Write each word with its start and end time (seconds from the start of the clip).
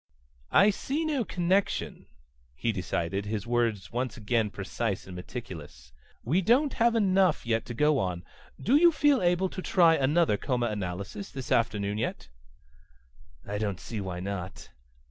"I 0.51 0.71
see 0.71 1.05
no 1.05 1.23
connection," 1.23 2.07
he 2.55 2.71
decided, 2.71 3.27
his 3.27 3.45
words 3.45 3.91
once 3.91 4.17
again 4.17 4.49
precise 4.49 5.05
and 5.05 5.15
meticulous. 5.15 5.93
"We 6.23 6.41
don't 6.41 6.73
have 6.73 6.95
enough 6.95 7.43
to 7.43 7.73
go 7.75 7.99
on. 7.99 8.23
Do 8.59 8.77
you 8.77 8.91
feel 8.91 9.21
able 9.21 9.49
to 9.49 9.61
try 9.61 9.93
another 9.93 10.37
comanalysis 10.37 11.31
this 11.31 11.51
afternoon 11.51 11.99
yet?" 11.99 12.29
"I 13.45 13.59
don't 13.59 13.79
see 13.79 14.01
why 14.01 14.19
not." 14.21 14.71